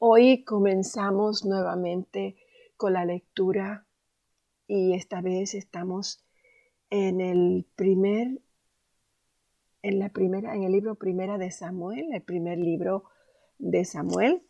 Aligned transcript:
Hoy 0.00 0.44
comenzamos 0.44 1.44
nuevamente 1.44 2.36
con 2.76 2.92
la 2.92 3.04
lectura 3.04 3.84
y 4.68 4.94
esta 4.94 5.20
vez 5.20 5.54
estamos 5.54 6.24
en 6.88 7.20
el 7.20 7.66
primer 7.74 8.40
en 9.82 9.98
la 9.98 10.10
primera 10.10 10.54
en 10.54 10.62
el 10.62 10.70
libro 10.70 10.94
primera 10.94 11.36
de 11.36 11.50
Samuel, 11.50 12.12
el 12.12 12.22
primer 12.22 12.58
libro 12.58 13.06
de 13.58 13.84
Samuel. 13.84 14.46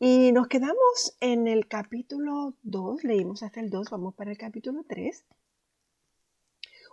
y 0.00 0.32
nos 0.32 0.48
quedamos 0.48 1.18
en 1.20 1.46
el 1.46 1.68
capítulo 1.68 2.54
2, 2.62 3.04
leímos 3.04 3.42
hasta 3.42 3.60
el 3.60 3.68
2, 3.68 3.90
vamos 3.90 4.14
para 4.14 4.30
el 4.30 4.38
capítulo 4.38 4.86
3. 4.88 5.26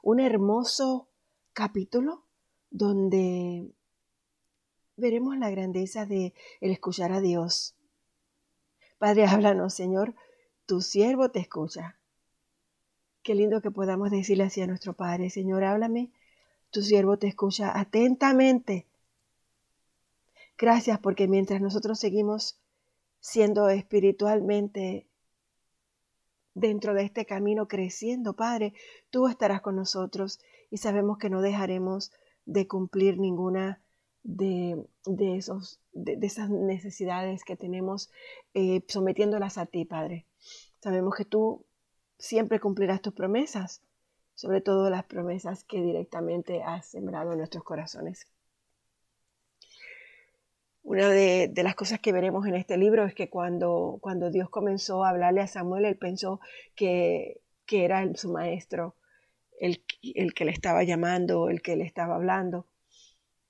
Un 0.04 0.20
hermoso 0.20 1.08
capítulo 1.54 2.26
donde 2.70 3.72
veremos 4.98 5.38
la 5.38 5.50
grandeza 5.50 6.06
de 6.06 6.34
el 6.60 6.72
escuchar 6.72 7.12
a 7.12 7.22
Dios. 7.22 7.76
Padre, 8.98 9.26
háblanos, 9.26 9.74
Señor, 9.74 10.16
tu 10.66 10.82
siervo 10.82 11.30
te 11.32 11.40
escucha. 11.40 11.98
Qué 13.24 13.36
lindo 13.36 13.62
que 13.62 13.72
podamos 13.72 14.12
decirle 14.12 14.46
así 14.46 14.62
a 14.62 14.68
nuestro 14.68 14.94
Padre, 14.94 15.30
Señor, 15.30 15.64
háblame, 15.64 16.12
tu 16.72 16.82
siervo 16.82 17.18
te 17.18 17.28
escucha 17.28 17.78
atentamente. 17.78 18.88
Gracias 20.58 21.00
porque 21.00 21.28
mientras 21.28 21.62
nosotros 21.62 22.00
seguimos 22.00 22.60
siendo 23.20 23.70
espiritualmente 23.70 25.08
dentro 26.54 26.94
de 26.94 27.04
este 27.04 27.26
camino 27.26 27.68
creciendo, 27.68 28.36
Padre, 28.36 28.74
tú 29.10 29.28
estarás 29.28 29.62
con 29.62 29.76
nosotros 29.76 30.40
y 30.70 30.78
sabemos 30.78 31.18
que 31.18 31.30
no 31.30 31.42
dejaremos 31.42 32.12
de 32.46 32.68
cumplir 32.68 33.20
ninguna 33.20 33.82
de, 34.24 34.86
esos, 35.36 35.80
de, 35.94 36.18
esas 36.22 36.50
necesidades 36.50 37.44
que 37.44 37.56
tenemos, 37.56 38.12
eh, 38.54 38.84
sometiéndolas 38.88 39.58
a 39.58 39.66
ti, 39.66 39.86
Padre. 39.86 40.26
Sabemos 40.80 41.16
que 41.16 41.26
tú 41.26 41.66
siempre 42.18 42.60
cumplirás 42.60 43.02
tus 43.02 43.14
promesas, 43.14 43.82
sobre 44.36 44.62
todo 44.62 44.90
las 44.90 45.06
promesas 45.06 45.64
que 45.64 45.82
directamente 45.82 46.64
has 46.64 46.88
sembrado 46.88 47.32
en 47.32 47.40
nuestros 47.40 47.64
corazones. 47.64 48.28
Una 50.84 51.10
de, 51.10 51.52
las 51.58 51.76
cosas 51.76 52.00
que 52.00 52.12
veremos 52.12 52.48
en 52.48 52.56
este 52.56 52.76
libro 52.78 53.06
es 53.06 53.14
que 53.14 53.30
cuando, 53.30 54.00
cuando 54.02 54.32
Dios 54.32 54.50
comenzó 54.50 55.04
a 55.04 55.10
hablarle 55.10 55.42
a 55.42 55.48
Samuel, 55.48 55.86
él 55.86 55.98
pensó 55.98 56.40
que, 56.76 57.42
que 57.66 57.86
era 57.86 58.04
su 58.16 58.32
maestro, 58.32 58.96
el, 59.60 59.84
el 60.02 60.34
que 60.34 60.46
le 60.46 60.52
estaba 60.52 60.84
llamando, 60.84 61.50
el 61.50 61.62
que 61.62 61.76
le 61.76 61.86
estaba 61.86 62.16
hablando. 62.16 62.68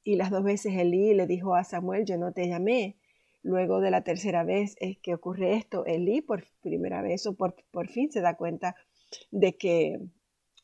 Y 0.04 0.16
las 0.16 0.32
dos 0.32 0.44
veces 0.44 0.74
Elí 0.76 1.14
le 1.14 1.28
dijo 1.28 1.56
a 1.56 1.64
Samuel, 1.64 2.06
yo 2.06 2.18
no 2.18 2.32
te 2.32 2.48
llamé. 2.48 2.98
Luego 3.44 3.80
de 3.82 3.92
la 3.92 4.04
tercera 4.04 4.44
vez 4.44 4.76
es 4.80 4.98
que 4.98 5.14
ocurre 5.14 5.56
esto. 5.56 5.86
Elí 5.86 6.22
por 6.22 6.46
primera 6.62 7.02
vez 7.02 7.26
o 7.28 7.34
por, 7.34 7.56
por 7.72 7.88
fin 7.88 8.12
se 8.12 8.22
da 8.22 8.36
cuenta 8.36 8.76
de 9.32 9.58
que, 9.58 10.00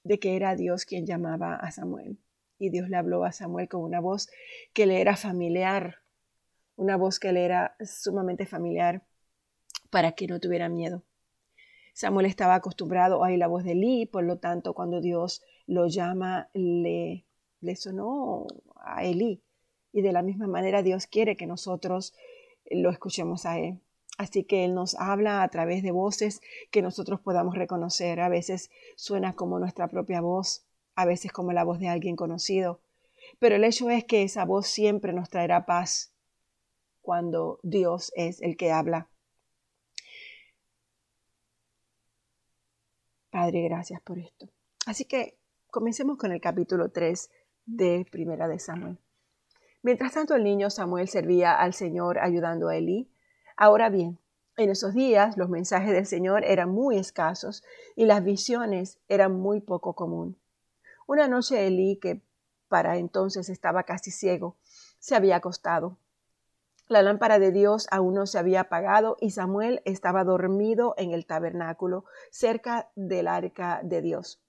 de 0.04 0.20
que 0.20 0.36
era 0.36 0.56
Dios 0.56 0.86
quien 0.86 1.06
llamaba 1.06 1.56
a 1.56 1.72
Samuel. 1.72 2.18
Y 2.60 2.70
Dios 2.70 2.90
le 2.90 2.98
habló 2.98 3.24
a 3.24 3.32
Samuel 3.32 3.68
con 3.68 3.82
una 3.82 4.00
voz 4.00 4.30
que 4.74 4.86
le 4.86 5.02
era 5.02 5.16
familiar, 5.16 5.98
una 6.76 6.98
voz 6.98 7.20
que 7.20 7.32
le 7.32 7.46
era 7.46 7.76
sumamente 7.80 8.46
familiar 8.46 9.04
para 9.90 10.14
que 10.14 10.28
no 10.28 10.40
tuviera 10.40 10.70
miedo. 10.70 11.04
Samuel 11.94 12.28
estaba 12.28 12.56
acostumbrado 12.56 13.16
a 13.16 13.28
oír 13.28 13.40
la 13.40 13.48
voz 13.48 13.64
de 13.64 13.72
Elí, 13.72 14.06
por 14.06 14.24
lo 14.24 14.38
tanto, 14.38 14.74
cuando 14.74 15.02
Dios 15.02 15.44
lo 15.66 15.88
llama, 15.88 16.50
le, 16.54 17.26
le 17.62 17.76
sonó 17.76 18.46
a 18.76 19.04
Elí. 19.04 19.42
Y 19.92 20.02
de 20.02 20.12
la 20.12 20.22
misma 20.22 20.48
manera 20.48 20.84
Dios 20.84 21.08
quiere 21.08 21.38
que 21.38 21.48
nosotros 21.48 22.14
lo 22.70 22.90
escuchemos 22.90 23.46
a 23.46 23.60
Él. 23.60 23.80
Así 24.18 24.44
que 24.44 24.66
Él 24.66 24.74
nos 24.74 24.96
habla 24.96 25.44
a 25.44 25.48
través 25.50 25.84
de 25.84 25.92
voces 25.92 26.42
que 26.72 26.82
nosotros 26.82 27.20
podamos 27.20 27.56
reconocer. 27.56 28.20
A 28.20 28.30
veces 28.30 28.72
suena 28.96 29.34
como 29.34 29.60
nuestra 29.60 29.88
propia 29.88 30.22
voz, 30.22 30.66
a 30.96 31.06
veces 31.06 31.32
como 31.32 31.54
la 31.54 31.64
voz 31.64 31.80
de 31.80 31.90
alguien 31.90 32.16
conocido. 32.16 32.82
Pero 33.40 33.56
el 33.56 33.64
hecho 33.64 33.90
es 33.90 34.06
que 34.06 34.24
esa 34.24 34.46
voz 34.46 34.68
siempre 34.68 35.14
nos 35.14 35.30
traerá 35.30 35.66
paz 35.66 36.14
cuando 37.02 37.60
Dios 37.64 38.12
es 38.16 38.42
el 38.42 38.58
que 38.58 38.72
habla. 38.72 39.10
Padre, 43.30 43.62
gracias 43.64 44.02
por 44.02 44.18
esto. 44.18 44.50
Así 44.88 45.06
que 45.06 45.38
comencemos 45.70 46.18
con 46.18 46.32
el 46.32 46.42
capítulo 46.42 46.90
3 46.90 47.30
de 47.68 48.08
Primera 48.10 48.48
de 48.48 48.58
Samuel. 48.58 48.98
Mientras 49.84 50.14
tanto 50.14 50.36
el 50.36 50.44
niño 50.44 50.70
Samuel 50.70 51.08
servía 51.08 51.54
al 51.54 51.74
Señor 51.74 52.18
ayudando 52.18 52.70
a 52.70 52.76
Elí. 52.76 53.12
Ahora 53.56 53.90
bien, 53.90 54.18
en 54.56 54.72
esos 54.72 54.94
días 54.94 55.38
los 55.38 55.50
mensajes 55.50 55.92
del 55.92 56.08
Señor 56.08 56.44
eran 56.44 56.72
muy 56.72 56.98
escasos 56.98 57.64
y 57.96 58.06
las 58.06 58.24
visiones 58.24 59.00
eran 59.08 59.34
muy 59.34 59.62
poco 59.62 59.94
común. 59.94 60.38
Una 61.06 61.28
noche 61.28 61.68
Elí, 61.68 61.98
que 61.98 62.22
para 62.68 62.98
entonces 62.98 63.50
estaba 63.50 63.84
casi 63.84 64.12
ciego, 64.12 64.58
se 65.00 65.16
había 65.16 65.36
acostado. 65.36 65.98
La 66.88 67.02
lámpara 67.02 67.38
de 67.38 67.52
Dios 67.52 67.88
aún 67.92 68.14
no 68.14 68.26
se 68.26 68.40
había 68.40 68.62
apagado 68.62 69.18
y 69.20 69.32
Samuel 69.32 69.82
estaba 69.86 70.24
dormido 70.24 70.96
en 70.98 71.12
el 71.12 71.26
tabernáculo 71.26 72.06
cerca 72.32 72.90
del 72.96 73.28
arca 73.28 73.82
de 73.84 74.02
Dios. 74.02 74.42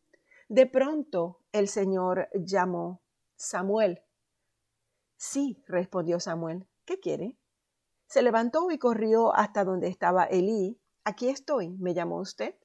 De 0.49 0.67
pronto 0.67 1.41
el 1.53 1.69
Señor 1.69 2.29
llamó 2.35 3.01
Samuel. 3.39 4.03
Sí, 5.17 5.63
respondió 5.69 6.19
Samuel. 6.19 6.67
¿Qué 6.85 6.99
quiere? 6.99 7.39
Se 8.09 8.21
levantó 8.21 8.69
y 8.73 8.79
corrió 8.79 9.33
hasta 9.33 9.65
donde 9.65 9.87
estaba 9.87 10.25
Elí. 10.25 10.81
Aquí 11.05 11.29
estoy, 11.29 11.69
¿me 11.79 11.95
llamó 11.95 12.19
usted? 12.19 12.57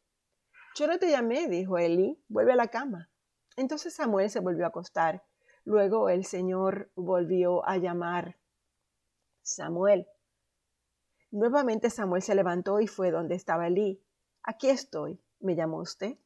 Yo 0.75 0.88
no 0.88 0.97
te 0.97 1.12
llamé, 1.12 1.47
dijo 1.47 1.78
Elí. 1.78 2.19
Vuelve 2.28 2.53
a 2.53 2.56
la 2.56 2.69
cama. 2.69 3.12
Entonces 3.56 3.94
Samuel 3.94 4.31
se 4.31 4.39
volvió 4.39 4.66
a 4.66 4.69
acostar. 4.69 5.23
Luego 5.63 6.09
el 6.09 6.25
Señor 6.25 6.91
volvió 6.95 7.63
a 7.67 7.78
llamar 7.78 8.39
Samuel. 9.44 10.07
Nuevamente 11.29 11.91
Samuel 11.91 12.23
se 12.23 12.33
levantó 12.33 12.79
y 12.79 12.88
fue 12.88 13.12
donde 13.12 13.35
estaba 13.35 13.67
Elí. 13.67 14.03
Aquí 14.41 14.69
estoy, 14.69 15.22
¿me 15.39 15.56
llamó 15.56 15.78
usted? 15.78 16.17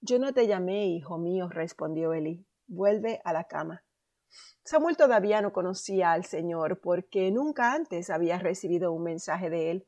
Yo 0.00 0.20
no 0.20 0.32
te 0.32 0.46
llamé, 0.46 0.86
hijo 0.86 1.18
mío, 1.18 1.48
respondió 1.48 2.12
Elí 2.12 2.46
vuelve 2.66 3.20
a 3.24 3.32
la 3.32 3.44
cama. 3.44 3.84
Samuel 4.64 4.96
todavía 4.96 5.42
no 5.42 5.52
conocía 5.52 6.12
al 6.12 6.24
Señor 6.24 6.80
porque 6.80 7.30
nunca 7.30 7.72
antes 7.72 8.10
había 8.10 8.38
recibido 8.38 8.92
un 8.92 9.02
mensaje 9.02 9.50
de 9.50 9.70
él. 9.70 9.86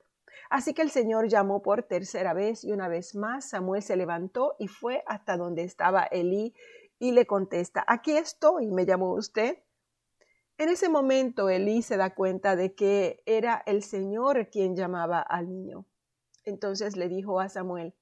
Así 0.50 0.74
que 0.74 0.82
el 0.82 0.90
Señor 0.90 1.28
llamó 1.28 1.62
por 1.62 1.82
tercera 1.82 2.34
vez 2.34 2.62
y 2.62 2.72
una 2.72 2.88
vez 2.88 3.14
más 3.14 3.48
Samuel 3.48 3.82
se 3.82 3.96
levantó 3.96 4.54
y 4.58 4.68
fue 4.68 5.02
hasta 5.06 5.36
donde 5.36 5.64
estaba 5.64 6.04
Elí 6.04 6.54
y 6.98 7.12
le 7.12 7.26
contesta, 7.26 7.84
aquí 7.86 8.16
estoy, 8.16 8.70
¿me 8.70 8.86
llamó 8.86 9.14
usted? 9.14 9.58
En 10.58 10.68
ese 10.68 10.88
momento 10.88 11.48
Elí 11.48 11.82
se 11.82 11.96
da 11.96 12.14
cuenta 12.14 12.56
de 12.56 12.74
que 12.74 13.22
era 13.26 13.62
el 13.66 13.82
Señor 13.82 14.48
quien 14.50 14.76
llamaba 14.76 15.20
al 15.20 15.48
niño. 15.48 15.86
Entonces 16.44 16.96
le 16.96 17.08
dijo 17.08 17.40
a 17.40 17.48
Samuel, 17.48 17.94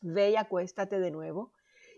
ve 0.00 0.30
y 0.30 0.36
acuéstate 0.36 1.00
de 1.00 1.10
nuevo 1.10 1.53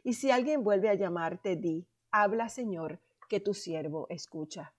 y 0.07 0.13
si 0.13 0.31
alguien 0.31 0.63
vuelve 0.63 0.89
a 0.89 0.95
llamarte, 0.95 1.57
di, 1.57 1.85
habla 2.13 2.49
Señor, 2.49 3.01
que 3.29 3.41
tu 3.41 3.55
siervo 3.55 4.07
escucha. 4.09 4.73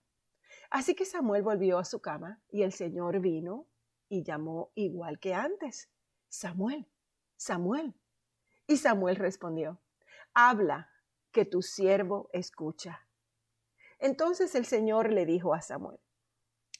Así 0.69 0.95
que 0.95 1.03
Samuel 1.03 1.43
volvió 1.43 1.79
a 1.79 1.83
su 1.83 1.99
cama 1.99 2.41
y 2.47 2.61
el 2.61 2.71
Señor 2.71 3.19
vino 3.19 3.67
y 4.07 4.23
llamó 4.23 4.71
igual 4.73 5.19
que 5.19 5.33
antes. 5.33 5.89
Samuel, 6.29 6.87
Samuel. 7.35 7.93
Y 8.67 8.77
Samuel 8.77 9.17
respondió, 9.17 9.81
habla, 10.33 10.89
que 11.33 11.43
tu 11.43 11.61
siervo 11.61 12.29
escucha. 12.31 13.05
Entonces 13.99 14.55
el 14.55 14.65
Señor 14.65 15.11
le 15.11 15.25
dijo 15.25 15.53
a 15.53 15.59
Samuel, 15.59 15.99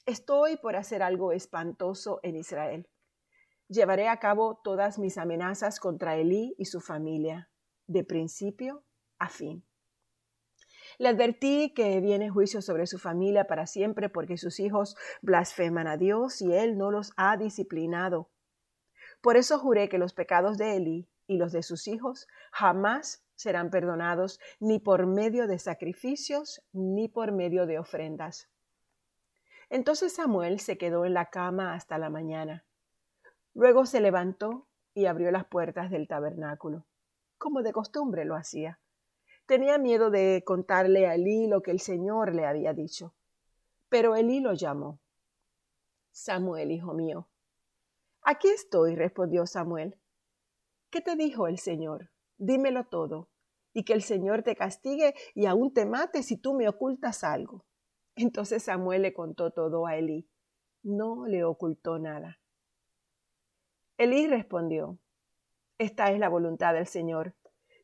estoy 0.06 0.56
por 0.56 0.74
hacer 0.74 1.02
algo 1.02 1.32
espantoso 1.32 2.18
en 2.22 2.34
Israel. 2.34 2.88
Llevaré 3.68 4.08
a 4.08 4.18
cabo 4.18 4.58
todas 4.64 4.98
mis 4.98 5.18
amenazas 5.18 5.78
contra 5.78 6.16
Elí 6.16 6.54
y 6.56 6.64
su 6.64 6.80
familia 6.80 7.50
de 7.88 8.04
principio 8.04 8.84
a 9.18 9.28
fin. 9.28 9.64
Le 10.98 11.08
advertí 11.08 11.72
que 11.74 12.00
viene 12.00 12.30
juicio 12.30 12.62
sobre 12.62 12.86
su 12.86 12.98
familia 12.98 13.46
para 13.46 13.66
siempre 13.66 14.08
porque 14.08 14.36
sus 14.36 14.60
hijos 14.60 14.96
blasfeman 15.22 15.86
a 15.86 15.96
Dios 15.96 16.40
y 16.42 16.52
Él 16.52 16.76
no 16.76 16.90
los 16.90 17.12
ha 17.16 17.36
disciplinado. 17.36 18.30
Por 19.20 19.36
eso 19.36 19.58
juré 19.58 19.88
que 19.88 19.98
los 19.98 20.12
pecados 20.12 20.58
de 20.58 20.76
Eli 20.76 21.08
y 21.26 21.36
los 21.36 21.52
de 21.52 21.62
sus 21.62 21.88
hijos 21.88 22.26
jamás 22.52 23.24
serán 23.34 23.70
perdonados 23.70 24.40
ni 24.60 24.80
por 24.80 25.06
medio 25.06 25.46
de 25.46 25.58
sacrificios 25.58 26.62
ni 26.72 27.08
por 27.08 27.32
medio 27.32 27.66
de 27.66 27.78
ofrendas. 27.78 28.48
Entonces 29.70 30.14
Samuel 30.14 30.60
se 30.60 30.78
quedó 30.78 31.04
en 31.04 31.14
la 31.14 31.26
cama 31.26 31.74
hasta 31.74 31.98
la 31.98 32.10
mañana. 32.10 32.64
Luego 33.54 33.86
se 33.86 34.00
levantó 34.00 34.66
y 34.94 35.06
abrió 35.06 35.30
las 35.30 35.46
puertas 35.46 35.90
del 35.90 36.08
tabernáculo 36.08 36.87
como 37.38 37.62
de 37.62 37.72
costumbre 37.72 38.24
lo 38.24 38.36
hacía. 38.36 38.80
Tenía 39.46 39.78
miedo 39.78 40.10
de 40.10 40.42
contarle 40.44 41.06
a 41.06 41.14
Elí 41.14 41.46
lo 41.46 41.62
que 41.62 41.70
el 41.70 41.80
Señor 41.80 42.34
le 42.34 42.44
había 42.44 42.74
dicho. 42.74 43.14
Pero 43.88 44.14
Elí 44.14 44.40
lo 44.40 44.52
llamó. 44.52 45.00
Samuel, 46.10 46.70
hijo 46.70 46.92
mío. 46.92 47.28
Aquí 48.22 48.48
estoy, 48.48 48.94
respondió 48.94 49.46
Samuel. 49.46 49.98
¿Qué 50.90 51.00
te 51.00 51.16
dijo 51.16 51.46
el 51.46 51.58
Señor? 51.58 52.10
Dímelo 52.36 52.84
todo, 52.84 53.30
y 53.72 53.84
que 53.84 53.94
el 53.94 54.02
Señor 54.02 54.42
te 54.42 54.56
castigue 54.56 55.14
y 55.34 55.46
aún 55.46 55.72
te 55.72 55.86
mate 55.86 56.22
si 56.22 56.36
tú 56.36 56.54
me 56.54 56.68
ocultas 56.68 57.24
algo. 57.24 57.64
Entonces 58.16 58.64
Samuel 58.64 59.02
le 59.02 59.14
contó 59.14 59.50
todo 59.52 59.86
a 59.86 59.96
Elí. 59.96 60.28
No 60.82 61.26
le 61.26 61.44
ocultó 61.44 61.98
nada. 61.98 62.40
Elí 63.96 64.26
respondió, 64.26 64.98
Esta 65.78 66.10
es 66.10 66.18
la 66.18 66.28
voluntad 66.28 66.74
del 66.74 66.88
Señor, 66.88 67.34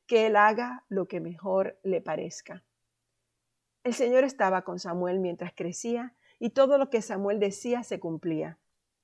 que 0.08 0.26
él 0.26 0.34
haga 0.34 0.84
lo 0.88 1.06
que 1.06 1.20
mejor 1.20 1.78
le 1.84 2.00
parezca. 2.00 2.64
El 3.84 3.94
Señor 3.94 4.24
estaba 4.24 4.62
con 4.62 4.80
Samuel 4.80 5.20
mientras 5.20 5.52
crecía 5.54 6.12
y 6.40 6.50
todo 6.50 6.76
lo 6.76 6.90
que 6.90 7.02
Samuel 7.02 7.38
decía 7.38 7.84
se 7.84 8.00
cumplía. 8.00 8.58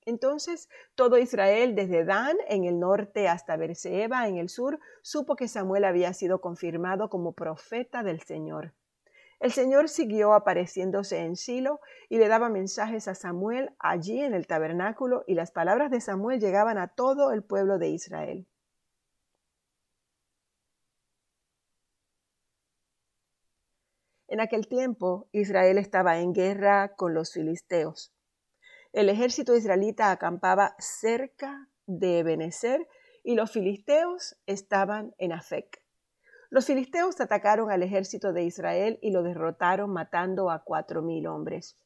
Entonces 0.06 0.68
todo 0.96 1.18
Israel, 1.18 1.76
desde 1.76 2.04
Dan 2.04 2.36
en 2.48 2.64
el 2.64 2.80
norte 2.80 3.28
hasta 3.28 3.56
Berseba 3.56 4.26
en 4.26 4.38
el 4.38 4.48
sur, 4.48 4.80
supo 5.02 5.36
que 5.36 5.46
Samuel 5.46 5.84
había 5.84 6.12
sido 6.12 6.40
confirmado 6.40 7.10
como 7.10 7.32
profeta 7.32 8.02
del 8.02 8.20
Señor. 8.22 8.74
El 9.38 9.52
Señor 9.52 9.88
siguió 9.88 10.34
apareciéndose 10.34 11.20
en 11.20 11.36
Silo 11.36 11.80
y 12.08 12.18
le 12.18 12.26
daba 12.26 12.48
mensajes 12.48 13.06
a 13.06 13.14
Samuel 13.14 13.70
allí 13.78 14.20
en 14.20 14.34
el 14.34 14.48
tabernáculo 14.48 15.22
y 15.28 15.34
las 15.34 15.52
palabras 15.52 15.92
de 15.92 16.00
Samuel 16.00 16.40
llegaban 16.40 16.76
a 16.76 16.88
todo 16.88 17.30
el 17.30 17.44
pueblo 17.44 17.78
de 17.78 17.90
Israel. 17.90 18.48
En 24.30 24.38
aquel 24.38 24.68
tiempo 24.68 25.28
Israel 25.32 25.76
estaba 25.76 26.20
en 26.20 26.32
guerra 26.32 26.94
con 26.94 27.14
los 27.14 27.32
filisteos. 27.32 28.14
El 28.92 29.08
ejército 29.08 29.56
israelita 29.56 30.12
acampaba 30.12 30.76
cerca 30.78 31.68
de 31.88 32.22
Benecer 32.22 32.86
y 33.24 33.34
los 33.34 33.50
filisteos 33.50 34.36
estaban 34.46 35.16
en 35.18 35.32
Afec. 35.32 35.82
Los 36.48 36.66
filisteos 36.66 37.20
atacaron 37.20 37.72
al 37.72 37.82
ejército 37.82 38.32
de 38.32 38.44
Israel 38.44 39.00
y 39.02 39.10
lo 39.10 39.24
derrotaron 39.24 39.92
matando 39.92 40.48
a 40.50 40.62
cuatro 40.62 41.02
mil 41.02 41.26
hombres. 41.26 41.76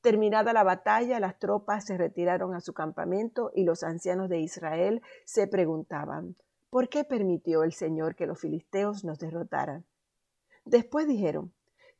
Terminada 0.00 0.54
la 0.54 0.64
batalla, 0.64 1.20
las 1.20 1.38
tropas 1.38 1.84
se 1.84 1.98
retiraron 1.98 2.54
a 2.54 2.62
su 2.62 2.72
campamento 2.72 3.52
y 3.54 3.64
los 3.64 3.82
ancianos 3.82 4.30
de 4.30 4.38
Israel 4.38 5.02
se 5.26 5.46
preguntaban, 5.46 6.34
¿por 6.70 6.88
qué 6.88 7.04
permitió 7.04 7.62
el 7.62 7.74
Señor 7.74 8.16
que 8.16 8.24
los 8.24 8.40
filisteos 8.40 9.04
nos 9.04 9.18
derrotaran? 9.18 9.84
Después 10.64 11.06
dijeron, 11.06 11.52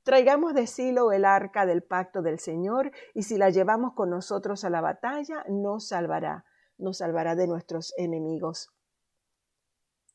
Traigamos 0.02 0.55
de 0.55 0.67
Silo 0.67 1.12
el 1.12 1.25
arca 1.25 1.67
del 1.67 1.82
pacto 1.82 2.23
del 2.23 2.38
Señor, 2.38 2.91
y 3.14 3.25
si 3.25 3.37
la 3.37 3.50
llevamos 3.50 3.93
con 3.94 4.11
nosotros 4.11 4.64
a 4.64 4.70
la 4.70 4.81
batalla, 4.81 5.44
nos 5.49 5.88
salvará, 5.88 6.44
nos 6.79 6.99
salvará 6.99 7.35
de 7.35 7.47
nuestros 7.47 7.93
enemigos. 7.99 8.70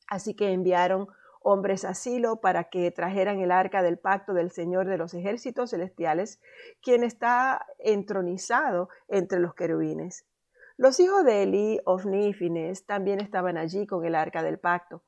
Así 0.08 0.34
que 0.34 0.52
enviaron 0.52 1.06
hombres 1.40 1.84
a 1.84 1.94
Silo 1.94 2.40
para 2.40 2.64
que 2.64 2.90
trajeran 2.90 3.38
el 3.38 3.52
arca 3.52 3.82
del 3.82 3.98
pacto 3.98 4.34
del 4.34 4.50
Señor 4.50 4.88
de 4.88 4.98
los 4.98 5.14
ejércitos 5.14 5.70
celestiales, 5.70 6.40
quien 6.82 7.04
está 7.04 7.64
entronizado 7.78 8.88
entre 9.06 9.38
los 9.38 9.54
querubines. 9.54 10.26
Los 10.76 10.98
hijos 10.98 11.24
de 11.24 11.44
Eli, 11.44 11.80
Ofni 11.84 12.34
y 12.38 12.72
también 12.84 13.20
estaban 13.20 13.56
allí 13.56 13.86
con 13.86 14.04
el 14.04 14.16
arca 14.16 14.42
del 14.42 14.58
pacto. 14.58 15.02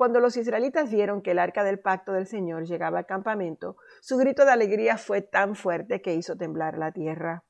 Cuando 0.00 0.18
los 0.18 0.38
israelitas 0.38 0.90
vieron 0.90 1.20
que 1.20 1.32
el 1.32 1.38
arca 1.38 1.62
del 1.62 1.78
pacto 1.78 2.14
del 2.14 2.26
Señor 2.26 2.64
llegaba 2.64 3.00
al 3.00 3.04
campamento, 3.04 3.76
su 4.00 4.16
grito 4.16 4.46
de 4.46 4.50
alegría 4.50 4.96
fue 4.96 5.20
tan 5.20 5.54
fuerte 5.54 6.00
que 6.00 6.14
hizo 6.14 6.38
temblar 6.38 6.78
la 6.78 6.90
tierra. 6.90 7.44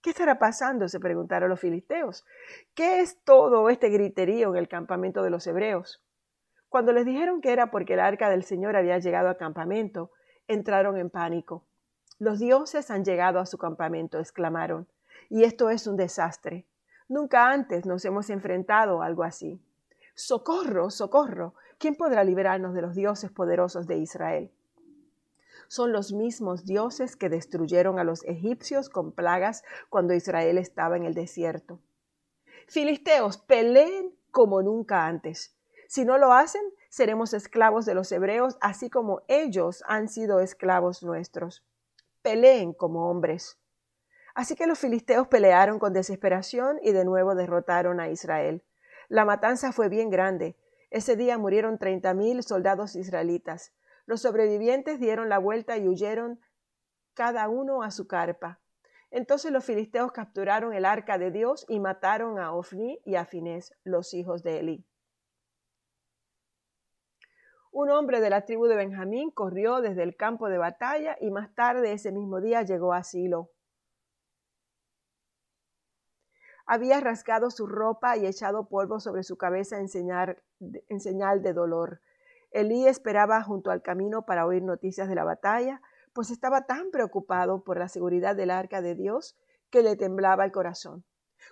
¿Qué 0.00 0.10
estará 0.10 0.38
pasando? 0.38 0.86
se 0.86 1.00
preguntaron 1.00 1.50
los 1.50 1.58
filisteos. 1.58 2.24
¿Qué 2.72 3.00
es 3.00 3.20
todo 3.24 3.68
este 3.68 3.88
griterío 3.88 4.50
en 4.50 4.58
el 4.58 4.68
campamento 4.68 5.24
de 5.24 5.30
los 5.30 5.44
hebreos? 5.48 6.00
Cuando 6.68 6.92
les 6.92 7.04
dijeron 7.04 7.40
que 7.40 7.52
era 7.52 7.72
porque 7.72 7.94
el 7.94 8.00
arca 8.00 8.30
del 8.30 8.44
Señor 8.44 8.76
había 8.76 9.00
llegado 9.00 9.26
al 9.26 9.36
campamento, 9.36 10.12
entraron 10.46 10.98
en 10.98 11.10
pánico. 11.10 11.66
Los 12.20 12.38
dioses 12.38 12.92
han 12.92 13.04
llegado 13.04 13.40
a 13.40 13.46
su 13.46 13.58
campamento, 13.58 14.20
exclamaron, 14.20 14.86
y 15.28 15.42
esto 15.42 15.68
es 15.68 15.88
un 15.88 15.96
desastre. 15.96 16.64
Nunca 17.08 17.50
antes 17.50 17.86
nos 17.86 18.04
hemos 18.04 18.30
enfrentado 18.30 19.02
a 19.02 19.06
algo 19.06 19.24
así. 19.24 19.60
Socorro, 20.18 20.90
socorro. 20.90 21.54
¿Quién 21.78 21.94
podrá 21.94 22.24
liberarnos 22.24 22.74
de 22.74 22.82
los 22.82 22.96
dioses 22.96 23.30
poderosos 23.30 23.86
de 23.86 23.98
Israel? 23.98 24.50
Son 25.68 25.92
los 25.92 26.12
mismos 26.12 26.64
dioses 26.64 27.14
que 27.14 27.28
destruyeron 27.28 28.00
a 28.00 28.04
los 28.04 28.24
egipcios 28.24 28.88
con 28.88 29.12
plagas 29.12 29.62
cuando 29.88 30.12
Israel 30.12 30.58
estaba 30.58 30.96
en 30.96 31.04
el 31.04 31.14
desierto. 31.14 31.78
Filisteos, 32.66 33.38
peleen 33.38 34.12
como 34.32 34.60
nunca 34.60 35.06
antes. 35.06 35.54
Si 35.86 36.04
no 36.04 36.18
lo 36.18 36.32
hacen, 36.32 36.62
seremos 36.88 37.32
esclavos 37.32 37.86
de 37.86 37.94
los 37.94 38.10
hebreos, 38.10 38.58
así 38.60 38.90
como 38.90 39.22
ellos 39.28 39.84
han 39.86 40.08
sido 40.08 40.40
esclavos 40.40 41.04
nuestros. 41.04 41.64
Peleen 42.22 42.72
como 42.72 43.08
hombres. 43.08 43.56
Así 44.34 44.56
que 44.56 44.66
los 44.66 44.80
filisteos 44.80 45.28
pelearon 45.28 45.78
con 45.78 45.92
desesperación 45.92 46.80
y 46.82 46.90
de 46.90 47.04
nuevo 47.04 47.36
derrotaron 47.36 48.00
a 48.00 48.08
Israel. 48.08 48.64
La 49.08 49.24
matanza 49.24 49.72
fue 49.72 49.88
bien 49.88 50.10
grande. 50.10 50.56
Ese 50.90 51.16
día 51.16 51.36
murieron 51.38 51.78
treinta 51.78 52.14
mil 52.14 52.42
soldados 52.42 52.96
israelitas. 52.96 53.74
Los 54.06 54.22
sobrevivientes 54.22 54.98
dieron 54.98 55.28
la 55.28 55.38
vuelta 55.38 55.76
y 55.76 55.86
huyeron 55.86 56.40
cada 57.14 57.48
uno 57.48 57.82
a 57.82 57.90
su 57.90 58.06
carpa. 58.06 58.60
Entonces 59.10 59.52
los 59.52 59.64
filisteos 59.64 60.12
capturaron 60.12 60.74
el 60.74 60.84
arca 60.84 61.18
de 61.18 61.30
Dios 61.30 61.66
y 61.68 61.80
mataron 61.80 62.38
a 62.38 62.52
Ofni 62.52 63.00
y 63.04 63.16
a 63.16 63.24
Finés, 63.24 63.74
los 63.84 64.14
hijos 64.14 64.42
de 64.42 64.60
Eli. 64.60 64.86
Un 67.70 67.90
hombre 67.90 68.20
de 68.20 68.30
la 68.30 68.44
tribu 68.44 68.66
de 68.66 68.76
Benjamín 68.76 69.30
corrió 69.30 69.80
desde 69.80 70.02
el 70.02 70.16
campo 70.16 70.48
de 70.48 70.58
batalla 70.58 71.16
y 71.20 71.30
más 71.30 71.54
tarde 71.54 71.92
ese 71.92 72.12
mismo 72.12 72.40
día 72.40 72.62
llegó 72.62 72.92
a 72.92 73.02
Silo. 73.02 73.50
Había 76.70 77.00
rasgado 77.00 77.50
su 77.50 77.66
ropa 77.66 78.18
y 78.18 78.26
echado 78.26 78.68
polvo 78.68 79.00
sobre 79.00 79.22
su 79.22 79.38
cabeza 79.38 79.78
en, 79.78 79.88
señal 79.88 81.42
de 81.42 81.52
dolor. 81.54 82.02
Elí 82.50 82.86
esperaba 82.86 83.42
junto 83.42 83.70
al 83.70 83.80
camino 83.80 84.26
para 84.26 84.44
oír 84.44 84.62
noticias 84.62 85.08
de 85.08 85.14
la 85.14 85.24
batalla, 85.24 85.80
pues 86.12 86.30
estaba 86.30 86.66
tan 86.66 86.90
preocupado 86.90 87.64
por 87.64 87.78
la 87.78 87.88
seguridad 87.88 88.36
del 88.36 88.50
arca 88.50 88.82
de 88.82 88.94
Dios 88.94 89.34
que 89.70 89.82
le 89.82 89.96
temblaba 89.96 90.44
el 90.44 90.52
corazón. 90.52 91.06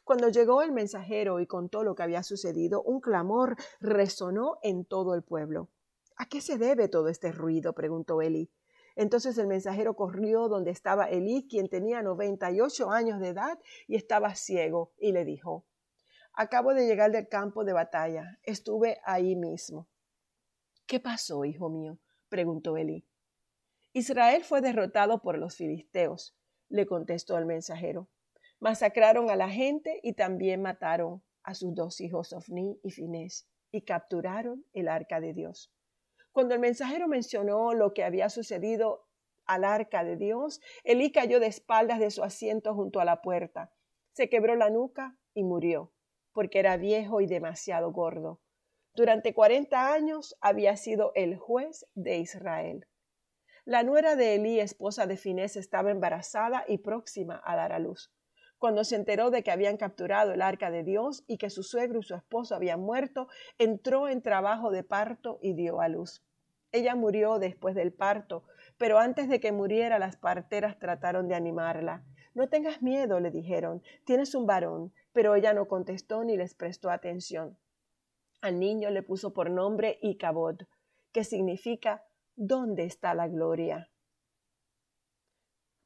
Cuando 0.04 0.28
llegó 0.28 0.60
el 0.60 0.72
mensajero 0.72 1.40
y 1.40 1.46
contó 1.46 1.82
lo 1.82 1.94
que 1.94 2.02
había 2.02 2.22
sucedido, 2.22 2.82
un 2.82 3.00
clamor 3.00 3.56
resonó 3.80 4.58
en 4.62 4.84
todo 4.84 5.14
el 5.14 5.22
pueblo. 5.22 5.70
¿A 6.18 6.26
qué 6.26 6.42
se 6.42 6.58
debe 6.58 6.88
todo 6.88 7.08
este 7.08 7.32
ruido? 7.32 7.72
preguntó 7.72 8.20
Eli. 8.20 8.50
Entonces 8.96 9.36
el 9.36 9.46
mensajero 9.46 9.94
corrió 9.94 10.48
donde 10.48 10.70
estaba 10.70 11.08
Elí, 11.08 11.46
quien 11.48 11.68
tenía 11.68 12.02
noventa 12.02 12.50
y 12.50 12.60
ocho 12.60 12.90
años 12.90 13.20
de 13.20 13.28
edad 13.28 13.58
y 13.86 13.94
estaba 13.94 14.34
ciego, 14.34 14.92
y 14.98 15.12
le 15.12 15.24
dijo, 15.24 15.66
Acabo 16.32 16.74
de 16.74 16.86
llegar 16.86 17.12
del 17.12 17.28
campo 17.28 17.64
de 17.64 17.72
batalla, 17.72 18.38
estuve 18.42 18.98
ahí 19.04 19.36
mismo. 19.36 19.86
¿Qué 20.86 20.98
pasó, 20.98 21.44
hijo 21.44 21.68
mío? 21.68 21.98
preguntó 22.28 22.76
Elí. 22.76 23.06
Israel 23.92 24.44
fue 24.44 24.60
derrotado 24.60 25.22
por 25.22 25.38
los 25.38 25.56
filisteos, 25.56 26.36
le 26.68 26.86
contestó 26.86 27.38
el 27.38 27.46
mensajero. 27.46 28.08
Masacraron 28.60 29.30
a 29.30 29.36
la 29.36 29.48
gente 29.48 30.00
y 30.02 30.14
también 30.14 30.62
mataron 30.62 31.22
a 31.42 31.54
sus 31.54 31.74
dos 31.74 32.00
hijos 32.00 32.32
Ofni 32.32 32.80
y 32.82 32.90
Finés 32.90 33.46
y 33.70 33.82
capturaron 33.82 34.64
el 34.72 34.88
arca 34.88 35.20
de 35.20 35.32
Dios. 35.32 35.72
Cuando 36.36 36.52
el 36.52 36.60
mensajero 36.60 37.08
mencionó 37.08 37.72
lo 37.72 37.94
que 37.94 38.04
había 38.04 38.28
sucedido 38.28 39.08
al 39.46 39.64
arca 39.64 40.04
de 40.04 40.16
Dios, 40.16 40.60
Elí 40.84 41.10
cayó 41.10 41.40
de 41.40 41.46
espaldas 41.46 41.98
de 41.98 42.10
su 42.10 42.22
asiento 42.22 42.74
junto 42.74 43.00
a 43.00 43.06
la 43.06 43.22
puerta. 43.22 43.72
Se 44.12 44.28
quebró 44.28 44.54
la 44.54 44.68
nuca 44.68 45.16
y 45.32 45.44
murió, 45.44 45.94
porque 46.34 46.58
era 46.58 46.76
viejo 46.76 47.22
y 47.22 47.26
demasiado 47.26 47.90
gordo. 47.90 48.42
Durante 48.94 49.32
cuarenta 49.32 49.94
años 49.94 50.36
había 50.42 50.76
sido 50.76 51.12
el 51.14 51.38
juez 51.38 51.86
de 51.94 52.18
Israel. 52.18 52.86
La 53.64 53.82
nuera 53.82 54.14
de 54.14 54.34
Elí, 54.34 54.60
esposa 54.60 55.06
de 55.06 55.16
Finés, 55.16 55.56
estaba 55.56 55.90
embarazada 55.90 56.66
y 56.68 56.76
próxima 56.76 57.40
a 57.46 57.56
dar 57.56 57.72
a 57.72 57.78
luz. 57.78 58.12
Cuando 58.58 58.84
se 58.84 58.96
enteró 58.96 59.30
de 59.30 59.42
que 59.42 59.50
habían 59.50 59.76
capturado 59.76 60.32
el 60.32 60.40
arca 60.40 60.70
de 60.70 60.82
Dios 60.82 61.24
y 61.26 61.36
que 61.36 61.50
su 61.50 61.62
suegro 61.62 62.00
y 62.00 62.02
su 62.02 62.14
esposo 62.14 62.54
habían 62.54 62.80
muerto, 62.80 63.28
entró 63.58 64.08
en 64.08 64.22
trabajo 64.22 64.70
de 64.70 64.82
parto 64.82 65.38
y 65.42 65.52
dio 65.52 65.80
a 65.80 65.88
luz. 65.88 66.24
Ella 66.72 66.94
murió 66.94 67.38
después 67.38 67.74
del 67.74 67.92
parto, 67.92 68.44
pero 68.78 68.98
antes 68.98 69.28
de 69.28 69.40
que 69.40 69.52
muriera 69.52 69.98
las 69.98 70.16
parteras 70.16 70.78
trataron 70.78 71.28
de 71.28 71.34
animarla. 71.34 72.04
No 72.34 72.48
tengas 72.48 72.82
miedo, 72.82 73.20
le 73.20 73.30
dijeron, 73.30 73.82
tienes 74.04 74.34
un 74.34 74.46
varón, 74.46 74.92
pero 75.12 75.34
ella 75.34 75.54
no 75.54 75.68
contestó 75.68 76.24
ni 76.24 76.36
les 76.36 76.54
prestó 76.54 76.90
atención. 76.90 77.58
Al 78.42 78.58
niño 78.58 78.90
le 78.90 79.02
puso 79.02 79.32
por 79.32 79.50
nombre 79.50 79.98
Icabod, 80.02 80.62
que 81.12 81.24
significa 81.24 82.04
¿dónde 82.36 82.84
está 82.84 83.14
la 83.14 83.28
gloria? 83.28 83.90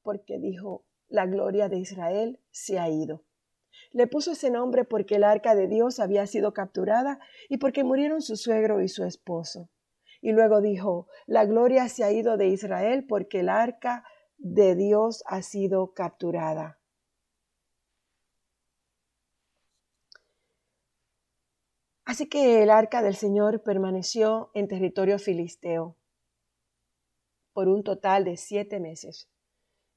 Porque 0.02 0.38
dijo, 0.38 0.84
la 1.10 1.26
gloria 1.26 1.68
de 1.68 1.78
Israel 1.78 2.40
se 2.50 2.78
ha 2.78 2.88
ido. 2.88 3.22
Le 3.92 4.06
puso 4.06 4.32
ese 4.32 4.50
nombre 4.50 4.84
porque 4.84 5.16
el 5.16 5.24
arca 5.24 5.54
de 5.54 5.66
Dios 5.66 6.00
había 6.00 6.26
sido 6.26 6.54
capturada 6.54 7.18
y 7.48 7.58
porque 7.58 7.84
murieron 7.84 8.22
su 8.22 8.36
suegro 8.36 8.80
y 8.80 8.88
su 8.88 9.04
esposo. 9.04 9.68
Y 10.22 10.32
luego 10.32 10.60
dijo, 10.60 11.08
la 11.26 11.44
gloria 11.44 11.88
se 11.88 12.04
ha 12.04 12.12
ido 12.12 12.36
de 12.36 12.48
Israel 12.48 13.04
porque 13.08 13.40
el 13.40 13.48
arca 13.48 14.04
de 14.38 14.76
Dios 14.76 15.24
ha 15.26 15.42
sido 15.42 15.92
capturada. 15.92 16.78
Así 22.04 22.28
que 22.28 22.62
el 22.62 22.70
arca 22.70 23.02
del 23.02 23.14
Señor 23.14 23.62
permaneció 23.62 24.50
en 24.54 24.68
territorio 24.68 25.18
filisteo 25.18 25.96
por 27.52 27.68
un 27.68 27.82
total 27.82 28.24
de 28.24 28.36
siete 28.36 28.80
meses. 28.80 29.28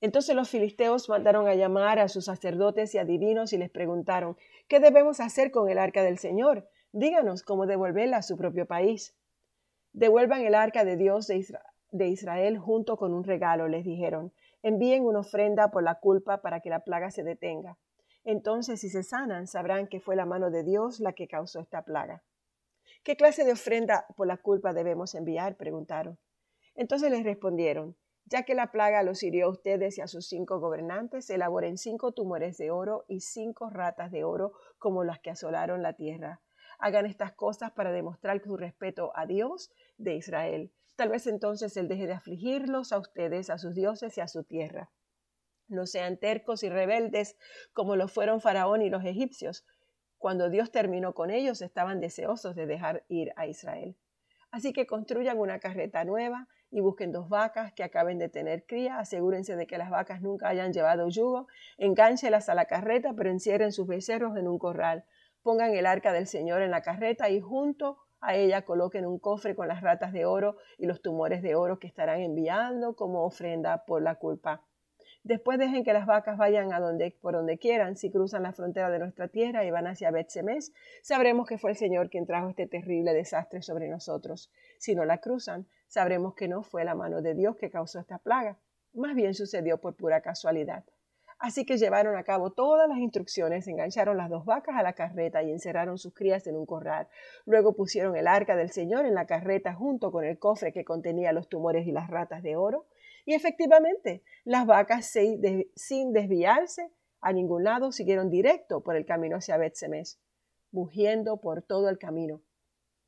Entonces 0.03 0.35
los 0.35 0.49
filisteos 0.49 1.07
mandaron 1.07 1.47
a 1.47 1.55
llamar 1.55 1.97
a 1.97 2.09
sus 2.09 2.25
sacerdotes 2.25 2.93
y 2.93 2.97
adivinos 2.97 3.53
y 3.53 3.57
les 3.57 3.69
preguntaron, 3.69 4.35
¿qué 4.67 4.81
debemos 4.81 5.21
hacer 5.21 5.49
con 5.49 5.69
el 5.69 5.77
arca 5.77 6.03
del 6.03 6.17
Señor? 6.17 6.67
Díganos 6.91 7.41
cómo 7.41 7.67
devolverla 7.67 8.17
a 8.17 8.21
su 8.21 8.35
propio 8.35 8.65
país. 8.65 9.15
Devuelvan 9.93 10.41
el 10.41 10.55
arca 10.55 10.83
de 10.83 10.97
Dios 10.97 11.27
de, 11.27 12.07
Israel 12.09 12.57
junto 12.57 12.97
con 12.97 13.13
un 13.13 13.23
regalo, 13.23 13.69
les 13.69 13.85
dijeron. 13.85 14.33
Envíen 14.61 15.05
una 15.05 15.19
ofrenda 15.21 15.71
por 15.71 15.83
la 15.83 16.01
culpa 16.01 16.41
para 16.41 16.59
que 16.59 16.69
la 16.69 16.81
plaga 16.81 17.09
se 17.09 17.23
detenga. 17.23 17.77
Entonces, 18.25 18.81
si 18.81 18.89
se 18.89 19.03
sanan, 19.03 19.47
sabrán 19.47 19.87
que 19.87 20.01
fue 20.01 20.17
la 20.17 20.25
mano 20.25 20.51
de 20.51 20.63
Dios 20.63 20.99
la 20.99 21.13
que 21.13 21.29
causó 21.29 21.61
esta 21.61 21.85
plaga. 21.85 22.23
¿Qué 23.05 23.15
clase 23.15 23.45
de 23.45 23.53
ofrenda 23.53 24.05
por 24.17 24.27
la 24.27 24.35
culpa 24.35 24.73
debemos 24.73 25.15
enviar? 25.15 25.55
preguntaron. 25.55 26.19
Entonces 26.75 27.09
les 27.09 27.23
respondieron, 27.23 27.95
ya 28.25 28.43
que 28.43 28.55
la 28.55 28.71
plaga 28.71 29.03
los 29.03 29.21
hirió 29.23 29.47
a 29.47 29.49
ustedes 29.49 29.97
y 29.97 30.01
a 30.01 30.07
sus 30.07 30.27
cinco 30.27 30.59
gobernantes, 30.59 31.29
elaboren 31.29 31.77
cinco 31.77 32.13
tumores 32.13 32.57
de 32.57 32.71
oro 32.71 33.05
y 33.07 33.21
cinco 33.21 33.69
ratas 33.69 34.11
de 34.11 34.23
oro 34.23 34.53
como 34.77 35.03
las 35.03 35.19
que 35.19 35.31
asolaron 35.31 35.81
la 35.81 35.93
tierra. 35.93 36.41
Hagan 36.79 37.05
estas 37.05 37.33
cosas 37.33 37.71
para 37.71 37.91
demostrar 37.91 38.41
su 38.41 38.57
respeto 38.57 39.11
a 39.15 39.25
Dios 39.25 39.71
de 39.97 40.15
Israel. 40.15 40.71
Tal 40.95 41.09
vez 41.09 41.27
entonces 41.27 41.75
Él 41.77 41.87
deje 41.87 42.07
de 42.07 42.13
afligirlos 42.13 42.91
a 42.91 42.99
ustedes, 42.99 43.49
a 43.49 43.57
sus 43.57 43.73
dioses 43.73 44.17
y 44.17 44.21
a 44.21 44.27
su 44.27 44.43
tierra. 44.43 44.91
No 45.67 45.85
sean 45.85 46.17
tercos 46.17 46.63
y 46.63 46.69
rebeldes 46.69 47.37
como 47.73 47.95
lo 47.95 48.07
fueron 48.07 48.41
Faraón 48.41 48.81
y 48.81 48.89
los 48.89 49.03
egipcios. 49.05 49.65
Cuando 50.17 50.49
Dios 50.49 50.71
terminó 50.71 51.13
con 51.13 51.31
ellos, 51.31 51.61
estaban 51.61 51.99
deseosos 51.99 52.55
de 52.55 52.65
dejar 52.65 53.05
ir 53.09 53.33
a 53.35 53.47
Israel. 53.47 53.97
Así 54.51 54.71
que 54.71 54.85
construyan 54.85 55.39
una 55.39 55.59
carreta 55.59 56.05
nueva 56.05 56.47
y 56.73 56.81
busquen 56.81 57.11
dos 57.11 57.29
vacas 57.29 57.71
que 57.71 57.83
acaben 57.83 58.17
de 58.17 58.29
tener 58.29 58.65
cría, 58.65 58.97
asegúrense 58.97 59.55
de 59.55 59.67
que 59.67 59.77
las 59.77 59.91
vacas 59.91 60.23
nunca 60.23 60.47
hayan 60.47 60.73
llevado 60.73 61.07
yugo, 61.07 61.47
engánchelas 61.77 62.49
a 62.49 62.55
la 62.55 62.65
carreta, 62.65 63.13
pero 63.15 63.29
encierren 63.29 63.71
sus 63.71 63.85
becerros 63.85 64.35
en 64.37 64.47
un 64.47 64.57
corral. 64.57 65.05
Pongan 65.43 65.75
el 65.75 65.85
arca 65.85 66.11
del 66.11 66.25
Señor 66.25 66.63
en 66.63 66.71
la 66.71 66.81
carreta 66.81 67.29
y 67.29 67.39
junto 67.39 67.99
a 68.21 68.35
ella 68.35 68.63
coloquen 68.63 69.05
un 69.05 69.19
cofre 69.19 69.55
con 69.55 69.67
las 69.67 69.81
ratas 69.81 70.13
de 70.13 70.25
oro 70.25 70.57
y 70.79 70.87
los 70.87 71.03
tumores 71.03 71.43
de 71.43 71.53
oro 71.53 71.77
que 71.77 71.85
estarán 71.85 72.21
enviando 72.21 72.95
como 72.95 73.23
ofrenda 73.23 73.85
por 73.85 74.01
la 74.01 74.15
culpa. 74.15 74.63
Después 75.23 75.57
dejen 75.57 75.85
que 75.85 75.93
las 75.93 76.05
vacas 76.05 76.37
vayan 76.37 76.73
a 76.73 76.81
donde, 76.81 77.11
por 77.21 77.33
donde 77.33 77.57
quieran. 77.57 77.95
Si 77.95 78.11
cruzan 78.11 78.43
la 78.43 78.51
frontera 78.51 78.89
de 78.89 78.99
nuestra 78.99 79.29
tierra 79.29 79.63
y 79.63 79.71
van 79.71 79.87
hacia 79.87 80.11
Bet-Semes, 80.11 80.73
sabremos 81.01 81.47
que 81.47 81.57
fue 81.57 81.71
el 81.71 81.77
Señor 81.77 82.09
quien 82.09 82.25
trajo 82.25 82.49
este 82.49 82.67
terrible 82.67 83.13
desastre 83.13 83.61
sobre 83.61 83.87
nosotros. 83.87 84.51
Si 84.79 84.95
no 84.95 85.05
la 85.05 85.19
cruzan, 85.19 85.65
sabremos 85.87 86.35
que 86.35 86.49
no 86.49 86.61
fue 86.61 86.83
la 86.83 86.93
mano 86.93 87.21
de 87.21 87.35
Dios 87.35 87.55
que 87.55 87.69
causó 87.69 87.99
esta 87.99 88.17
plaga. 88.17 88.59
Más 88.93 89.15
bien 89.15 89.33
sucedió 89.33 89.79
por 89.79 89.95
pura 89.95 90.19
casualidad. 90.19 90.83
Así 91.39 91.65
que 91.65 91.77
llevaron 91.77 92.15
a 92.15 92.23
cabo 92.23 92.51
todas 92.51 92.87
las 92.87 92.97
instrucciones, 92.97 93.67
engancharon 93.67 94.17
las 94.17 94.29
dos 94.29 94.45
vacas 94.45 94.75
a 94.77 94.83
la 94.83 94.93
carreta 94.93 95.43
y 95.43 95.51
encerraron 95.51 95.97
sus 95.97 96.13
crías 96.13 96.47
en 96.47 96.55
un 96.55 96.65
corral. 96.65 97.07
Luego 97.45 97.73
pusieron 97.73 98.15
el 98.15 98.27
arca 98.27 98.55
del 98.55 98.71
Señor 98.71 99.05
en 99.05 99.13
la 99.13 99.25
carreta 99.25 99.73
junto 99.73 100.11
con 100.11 100.23
el 100.25 100.37
cofre 100.39 100.71
que 100.71 100.85
contenía 100.85 101.33
los 101.33 101.49
tumores 101.49 101.87
y 101.87 101.91
las 101.91 102.09
ratas 102.09 102.43
de 102.43 102.55
oro. 102.55 102.85
Y 103.25 103.33
efectivamente, 103.33 104.23
las 104.43 104.65
vacas 104.65 105.05
sin 105.05 106.13
desviarse 106.13 106.91
a 107.21 107.31
ningún 107.31 107.63
lado 107.63 107.91
siguieron 107.91 108.29
directo 108.29 108.81
por 108.81 108.95
el 108.95 109.05
camino 109.05 109.37
hacia 109.37 109.57
Betsemes, 109.57 110.19
mugiendo 110.71 111.37
por 111.37 111.61
todo 111.61 111.89
el 111.89 111.97
camino. 111.97 112.41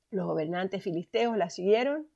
Los 0.09 0.25
gobernantes 0.25 0.81
filisteos 0.81 1.37
la 1.37 1.49
siguieron 1.49 2.07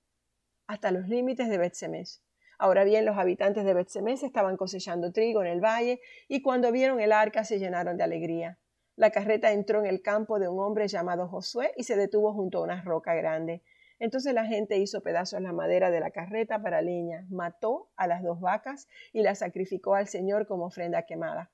hasta 0.68 0.92
los 0.92 1.10
límites 1.10 1.50
de 1.50 1.58
Betsemes. 1.58 2.24
Ahora 2.58 2.84
bien, 2.84 3.06
los 3.06 3.18
habitantes 3.18 3.66
de 3.66 3.74
Betsemes 3.74 4.24
estaban 4.24 4.56
cosechando 4.56 5.12
trigo 5.12 5.42
en 5.42 5.48
el 5.48 5.60
valle 5.60 6.00
y 6.28 6.42
cuando 6.42 6.72
vieron 6.72 7.00
el 7.00 7.12
arca 7.12 7.44
se 7.44 7.60
llenaron 7.60 7.98
de 7.98 8.04
alegría. 8.04 8.60
La 8.96 9.12
carreta 9.12 9.52
entró 9.52 9.80
en 9.80 9.86
el 9.86 10.02
campo 10.02 10.40
de 10.40 10.48
un 10.48 10.60
hombre 10.60 10.88
llamado 10.88 11.28
Josué 11.28 11.72
y 11.78 11.84
se 11.84 11.96
detuvo 11.96 12.34
junto 12.34 12.60
a 12.60 12.64
una 12.64 12.82
roca 12.82 13.14
grande. 13.16 13.64
Entonces 14.00 14.34
la 14.34 14.46
gente 14.46 14.78
hizo 14.78 15.04
pedazos 15.04 15.42
la 15.42 15.52
madera 15.52 15.92
de 15.92 16.00
la 16.00 16.12
carreta 16.12 16.62
para 16.62 16.82
leña, 16.82 17.26
mató 17.30 17.90
a 17.98 18.08
las 18.08 18.24
dos 18.24 18.40
vacas 18.40 18.88
y 19.12 19.22
las 19.22 19.40
sacrificó 19.40 19.96
al 19.96 20.08
Señor 20.08 20.48
como 20.48 20.66
ofrenda 20.66 21.04
quemada. 21.04 21.52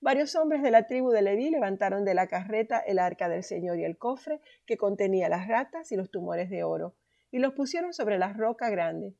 Varios 0.00 0.34
hombres 0.34 0.62
de 0.62 0.70
la 0.70 0.86
tribu 0.86 1.10
de 1.10 1.22
Leví 1.22 1.50
levantaron 1.50 2.04
de 2.04 2.14
la 2.14 2.26
carreta 2.26 2.78
el 2.78 2.98
arca 2.98 3.28
del 3.28 3.44
Señor 3.44 3.78
y 3.78 3.84
el 3.84 3.96
cofre 3.96 4.40
que 4.66 4.76
contenía 4.76 5.28
las 5.28 5.46
ratas 5.46 5.92
y 5.92 5.96
los 5.96 6.10
tumores 6.10 6.50
de 6.50 6.64
oro 6.64 6.96
y 7.30 7.38
los 7.38 7.54
pusieron 7.54 7.92
sobre 7.92 8.18
la 8.18 8.32
roca 8.32 8.70
grande. 8.70 9.14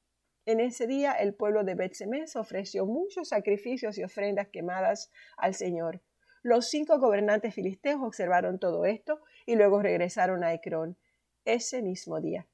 En 0.46 0.60
ese 0.60 0.86
día 0.86 1.12
el 1.12 1.34
pueblo 1.34 1.64
de 1.64 1.74
Betsemes 1.74 2.36
ofreció 2.36 2.84
muchos 2.86 3.28
sacrificios 3.28 3.96
y 3.98 4.04
ofrendas 4.04 4.48
quemadas 4.48 5.10
al 5.36 5.54
Señor. 5.54 6.02
Los 6.42 6.68
cinco 6.68 6.98
gobernantes 6.98 7.54
filisteos 7.54 8.02
observaron 8.02 8.58
todo 8.58 8.84
esto 8.84 9.22
y 9.46 9.54
luego 9.56 9.80
regresaron 9.80 10.44
a 10.44 10.52
Ecrón 10.52 10.98
ese 11.46 11.80
mismo 11.80 12.20
día. 12.20 12.46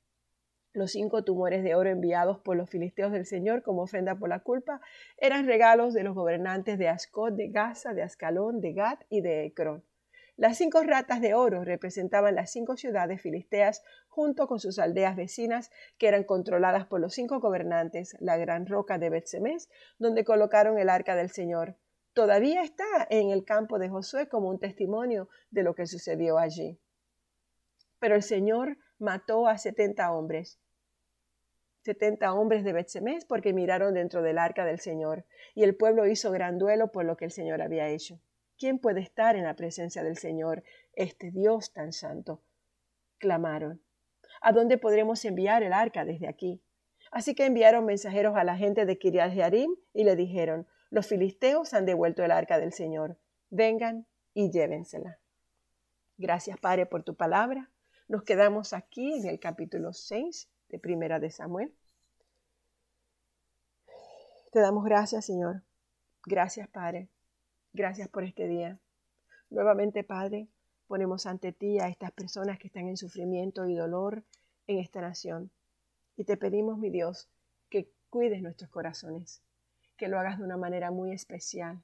Los 0.73 0.93
cinco 0.93 1.25
tumores 1.25 1.65
de 1.65 1.75
oro 1.75 1.91
enviados 1.91 2.39
por 2.39 2.57
los 2.57 2.71
filisteos 2.71 3.11
del 3.11 3.27
Señor 3.27 3.63
como 3.63 3.83
ofrenda 3.83 4.15
por 4.15 4.29
la 4.29 4.39
culpa 4.39 4.81
eran 5.19 5.47
regalos 5.47 5.95
de 5.95 6.05
los 6.05 6.15
gobernantes 6.15 6.79
de 6.79 6.89
Ascot, 6.89 7.35
de 7.35 7.49
Gaza, 7.49 7.93
de 7.93 8.03
Ascalón, 8.03 8.61
de 8.61 8.73
Gat 8.73 9.03
y 9.09 9.21
de 9.21 9.47
Ecrón. 9.47 9.83
Las 10.37 10.57
cinco 10.57 10.83
ratas 10.85 11.21
de 11.21 11.35
oro 11.35 11.65
representaban 11.65 12.37
las 12.37 12.53
cinco 12.53 12.77
ciudades 12.77 13.21
filisteas 13.21 13.83
junto 14.09 14.47
con 14.47 14.61
sus 14.61 14.79
aldeas 14.79 15.17
vecinas 15.17 15.71
que 15.99 16.07
eran 16.07 16.23
controladas 16.23 16.87
por 16.87 17.01
los 17.01 17.15
cinco 17.15 17.41
gobernantes, 17.41 18.17
la 18.21 18.37
gran 18.37 18.65
roca 18.67 18.97
de 18.97 19.11
Betsemes, 19.11 19.69
donde 19.99 20.25
colocaron 20.25 20.79
el 20.79 20.89
arca 20.89 21.17
del 21.17 21.31
Señor. 21.31 21.77
Todavía 22.13 22.63
está 22.63 22.87
en 23.11 23.31
el 23.31 23.45
campo 23.45 23.79
de 23.79 23.89
Josué 23.89 24.29
como 24.29 24.49
un 24.49 24.61
testimonio 24.61 25.29
de 25.51 25.65
lo 25.65 25.75
que 25.75 25.87
sucedió 25.87 26.39
allí. 26.39 26.79
Pero 27.99 28.15
el 28.15 28.23
Señor 28.23 28.79
mató 29.01 29.49
a 29.49 29.59
setenta 29.59 30.13
hombres. 30.13 30.61
Setenta 31.83 32.35
hombres 32.35 32.63
de 32.63 32.73
Betsemes 32.73 33.25
porque 33.25 33.53
miraron 33.53 33.95
dentro 33.95 34.23
del 34.23 34.39
arca 34.39 34.65
del 34.65 34.79
Señor, 34.79 35.25
y 35.55 35.65
el 35.65 35.75
pueblo 35.75 36.07
hizo 36.07 36.31
gran 36.31 36.59
duelo 36.59 36.93
por 36.93 37.05
lo 37.05 37.17
que 37.17 37.25
el 37.25 37.31
Señor 37.31 37.63
había 37.63 37.89
hecho. 37.89 38.21
¿Quién 38.59 38.79
puede 38.79 39.01
estar 39.01 39.37
en 39.37 39.45
la 39.45 39.57
presencia 39.57 40.03
del 40.03 40.19
Señor, 40.19 40.63
este 40.95 41.31
Dios 41.31 41.73
tan 41.73 41.93
santo? 41.93 42.43
clamaron. 43.21 43.81
¿A 44.41 44.51
dónde 44.53 44.79
podremos 44.79 45.25
enviar 45.25 45.63
el 45.63 45.73
arca 45.73 46.05
desde 46.05 46.27
aquí? 46.27 46.61
Así 47.13 47.35
que 47.35 47.47
enviaron 47.47 47.85
mensajeros 47.85 48.37
a 48.37 48.45
la 48.45 48.57
gente 48.57 48.87
de 48.87 48.99
Kiriat 48.99 49.33
Jearim 49.33 49.77
y 49.93 50.05
le 50.05 50.17
dijeron: 50.17 50.67
Los 50.91 51.07
filisteos 51.07 51.75
han 51.75 51.87
devuelto 51.87 52.25
el 52.25 52.33
arca 52.33 52.59
del 52.59 52.73
Señor. 52.73 53.19
Vengan 53.51 54.07
y 54.35 54.51
llévensela. 54.51 55.19
Gracias, 56.19 56.59
Padre, 56.59 56.87
por 56.87 57.03
tu 57.05 57.15
palabra. 57.15 57.71
Nos 58.11 58.25
quedamos 58.25 58.73
aquí 58.73 59.13
en 59.13 59.29
el 59.29 59.39
capítulo 59.39 59.93
6 59.93 60.49
de 60.71 60.81
Primera 60.81 61.21
de 61.21 61.31
Samuel. 61.31 61.73
Te 64.51 64.59
damos 64.59 64.85
gracias, 64.85 65.27
Señor. 65.27 65.63
Gracias, 66.27 66.67
Padre, 66.67 67.09
Gracias 67.73 68.09
por 68.09 68.25
este 68.25 68.49
día. 68.49 68.81
Nuevamente, 69.49 70.03
Padre, 70.03 70.49
ponemos 70.89 71.25
ante 71.27 71.53
ti 71.53 71.79
a 71.79 71.87
estas 71.87 72.11
personas 72.11 72.59
que 72.59 72.67
están 72.67 72.89
en 72.89 72.97
sufrimiento 72.97 73.65
y 73.67 73.77
dolor 73.77 74.25
en 74.67 74.81
esta 74.81 75.01
nación. 75.01 75.53
Y 76.17 76.25
te 76.25 76.37
pedimos, 76.37 76.79
mi 76.79 76.91
Dios, 76.91 77.29
que 77.69 77.93
cuides 78.09 78.43
nuestros 78.43 78.71
corazones, 78.71 79.41
que 79.97 80.09
lo 80.09 80.19
hagas 80.19 80.39
de 80.39 80.45
una 80.47 80.57
manera 80.57 80.91
muy 80.91 81.13
especial 81.13 81.81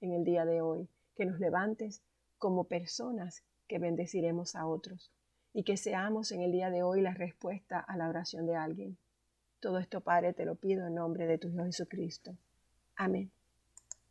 en 0.00 0.12
el 0.12 0.22
día 0.22 0.44
de 0.44 0.60
hoy, 0.60 0.88
que 1.16 1.26
nos 1.26 1.40
levantes 1.40 2.00
como 2.38 2.62
personas 2.62 3.42
que 3.66 3.80
bendeciremos 3.80 4.54
a 4.54 4.64
otros 4.64 5.10
y 5.52 5.64
que 5.64 5.76
seamos 5.76 6.32
en 6.32 6.42
el 6.42 6.52
día 6.52 6.70
de 6.70 6.82
hoy 6.82 7.00
la 7.00 7.14
respuesta 7.14 7.80
a 7.80 7.96
la 7.96 8.08
oración 8.08 8.46
de 8.46 8.56
alguien. 8.56 8.98
Todo 9.60 9.78
esto, 9.78 10.00
Padre, 10.00 10.32
te 10.32 10.44
lo 10.44 10.54
pido 10.54 10.86
en 10.86 10.94
nombre 10.94 11.26
de 11.26 11.38
tu 11.38 11.48
Hijo 11.48 11.64
Jesucristo. 11.64 12.36
Amén. 12.96 13.32